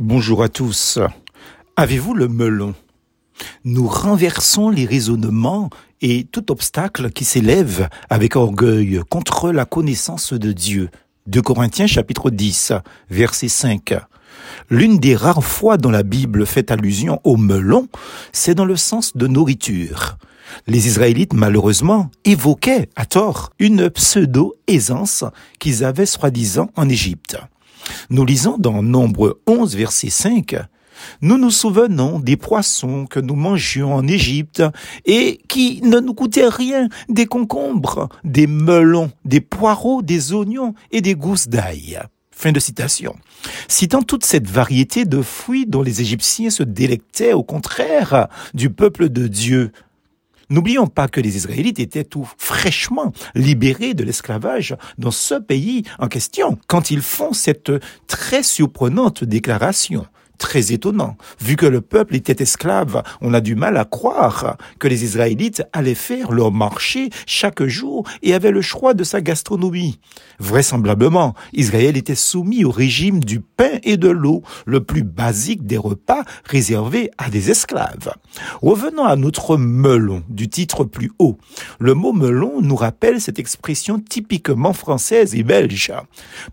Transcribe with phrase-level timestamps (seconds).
[0.00, 1.00] Bonjour à tous.
[1.74, 2.72] Avez-vous le melon?
[3.64, 10.52] Nous renversons les raisonnements et tout obstacle qui s'élève avec orgueil contre la connaissance de
[10.52, 10.90] Dieu.
[11.26, 12.74] De Corinthiens chapitre 10,
[13.10, 13.94] verset 5.
[14.70, 17.88] L'une des rares fois dont la Bible fait allusion au melon,
[18.32, 20.16] c'est dans le sens de nourriture.
[20.68, 25.24] Les Israélites, malheureusement, évoquaient, à tort, une pseudo-aisance
[25.58, 27.36] qu'ils avaient soi-disant en Égypte.
[28.10, 30.56] Nous lisons dans Nombre 11, verset 5,
[31.20, 34.62] nous nous souvenons des poissons que nous mangions en Égypte
[35.04, 41.00] et qui ne nous coûtaient rien, des concombres, des melons, des poireaux, des oignons et
[41.00, 42.00] des gousses d'ail.
[42.30, 43.16] Fin de citation.
[43.66, 49.08] Citant toute cette variété de fruits dont les Égyptiens se délectaient au contraire du peuple
[49.08, 49.72] de Dieu,
[50.50, 56.08] N'oublions pas que les Israélites étaient tout fraîchement libérés de l'esclavage dans ce pays en
[56.08, 57.72] question quand ils font cette
[58.06, 60.06] très surprenante déclaration
[60.38, 61.16] très étonnant.
[61.40, 65.62] Vu que le peuple était esclave, on a du mal à croire que les Israélites
[65.72, 70.00] allaient faire leur marché chaque jour et avaient le choix de sa gastronomie.
[70.38, 75.76] Vraisemblablement, Israël était soumis au régime du pain et de l'eau, le plus basique des
[75.76, 78.14] repas réservés à des esclaves.
[78.62, 81.38] Revenons à notre melon du titre plus haut.
[81.78, 85.92] Le mot melon nous rappelle cette expression typiquement française et belge.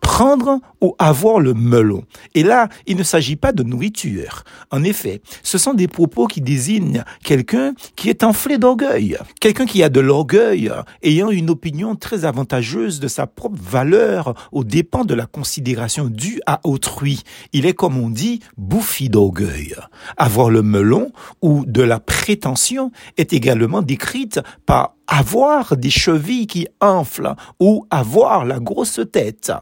[0.00, 2.04] Prendre ou avoir le melon.
[2.34, 4.44] Et là, il ne s'agit pas de nourriture.
[4.70, 9.82] En effet, ce sont des propos qui désignent quelqu'un qui est enflé d'orgueil, quelqu'un qui
[9.82, 10.70] a de l'orgueil,
[11.02, 16.40] ayant une opinion très avantageuse de sa propre valeur aux dépens de la considération due
[16.46, 17.22] à autrui.
[17.52, 19.74] Il est, comme on dit, bouffi d'orgueil.
[20.16, 26.68] Avoir le melon ou de la prétention est également décrite par avoir des chevilles qui
[26.80, 29.52] enflent ou avoir la grosse tête.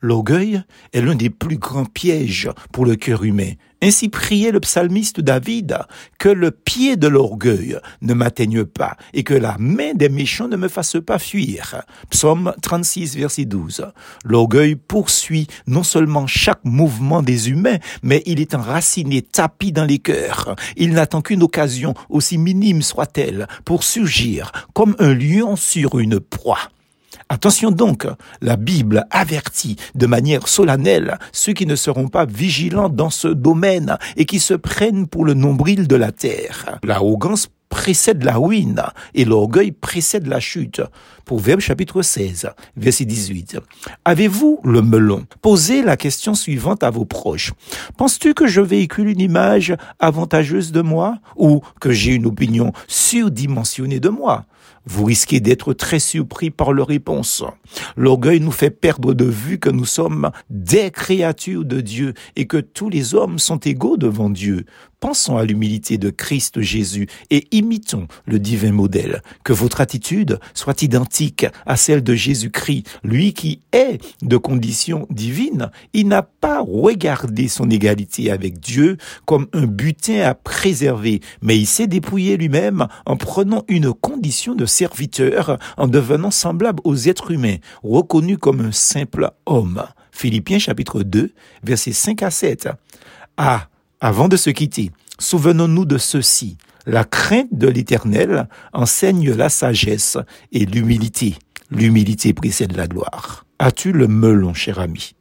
[0.00, 3.52] L'orgueil est l'un des plus grands pièges pour le cœur humain.
[3.84, 5.76] Ainsi priait le psalmiste David,
[6.18, 10.56] que le pied de l'orgueil ne m'atteigne pas et que la main des méchants ne
[10.56, 11.82] me fasse pas fuir.
[12.08, 13.86] Psaume 36, verset 12.
[14.24, 19.98] L'orgueil poursuit non seulement chaque mouvement des humains, mais il est enraciné, tapis dans les
[19.98, 20.56] cœurs.
[20.78, 26.70] Il n'attend qu'une occasion, aussi minime soit-elle, pour surgir comme un lion sur une proie.
[27.28, 28.06] Attention donc,
[28.42, 33.98] la Bible avertit de manière solennelle ceux qui ne seront pas vigilants dans ce domaine
[34.16, 36.78] et qui se prennent pour le nombril de la terre.
[36.84, 38.82] L'arrogance précède la ruine
[39.14, 40.80] et l'orgueil précède la chute.
[41.24, 43.58] Proverbe chapitre 16, verset 18.
[44.04, 45.24] Avez-vous le melon?
[45.40, 47.52] Posez la question suivante à vos proches.
[47.96, 54.00] Penses-tu que je véhicule une image avantageuse de moi ou que j'ai une opinion surdimensionnée
[54.00, 54.44] de moi?
[54.86, 57.42] Vous risquez d'être très surpris par leur réponse.
[57.96, 62.58] L'orgueil nous fait perdre de vue que nous sommes des créatures de Dieu et que
[62.58, 64.66] tous les hommes sont égaux devant Dieu.
[65.00, 69.22] Pensons à l'humilité de Christ Jésus et imitons le divin modèle.
[69.42, 70.82] Que votre attitude soit
[71.66, 75.70] à celle de Jésus-Christ, lui qui est de condition divine.
[75.92, 81.66] Il n'a pas regardé son égalité avec Dieu comme un butin à préserver, mais il
[81.66, 87.56] s'est dépouillé lui-même en prenant une condition de serviteur, en devenant semblable aux êtres humains,
[87.82, 89.84] reconnu comme un simple homme.
[90.10, 91.32] Philippiens chapitre 2,
[91.62, 92.68] versets 5 à 7.
[93.36, 93.68] Ah,
[94.00, 96.56] avant de se quitter, souvenons-nous de ceci.
[96.86, 100.18] La crainte de l'Éternel enseigne la sagesse
[100.52, 101.36] et l'humilité.
[101.70, 103.46] L'humilité précède la gloire.
[103.58, 105.14] As-tu le melon, cher ami?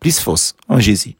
[0.00, 1.14] Plus force en Jésus.